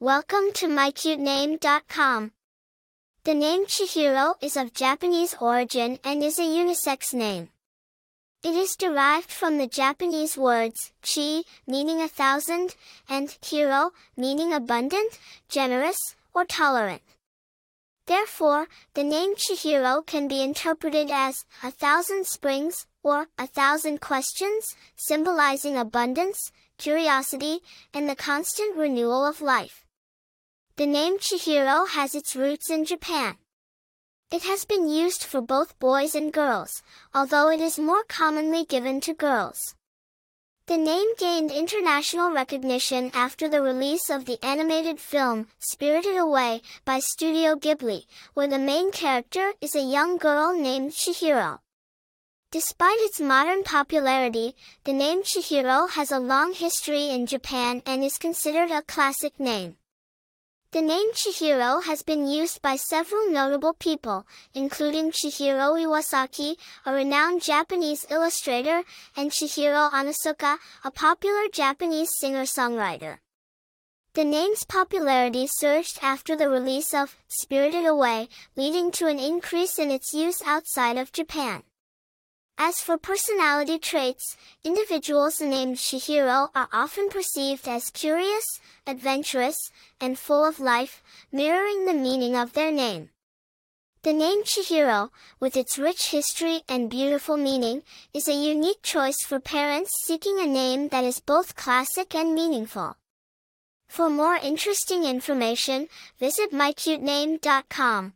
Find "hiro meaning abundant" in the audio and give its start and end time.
13.44-15.18